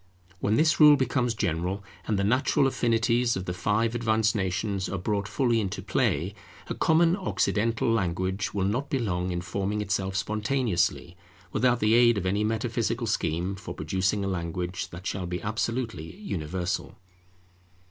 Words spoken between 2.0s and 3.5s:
and the natural affinities of